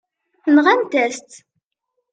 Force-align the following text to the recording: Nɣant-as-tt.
Nɣant-as-tt. 0.55 1.31